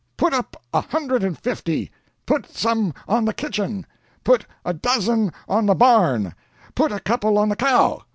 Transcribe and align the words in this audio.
"Put 0.17 0.33
up 0.33 0.57
a 0.73 0.81
hundred 0.81 1.23
and 1.23 1.37
fifty! 1.37 1.91
Put 2.25 2.49
some 2.49 2.91
on 3.07 3.25
the 3.25 3.33
kitchen! 3.35 3.85
Put 4.23 4.47
a 4.65 4.73
dozen 4.73 5.31
on 5.47 5.67
the 5.67 5.75
barn! 5.75 6.33
Put 6.73 6.91
a 6.91 6.99
couple 6.99 7.37
on 7.37 7.49
the 7.49 7.55
cow! 7.55 8.01